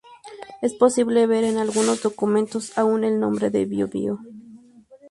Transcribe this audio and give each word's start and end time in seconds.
Es 0.63 0.73
posible 0.73 1.27
ver 1.27 1.43
en 1.43 1.57
algunos 1.59 2.01
documentos 2.01 2.75
aun 2.75 3.03
el 3.03 3.19
nombre 3.19 3.51
de 3.51 3.65
"Biobío". 3.65 4.19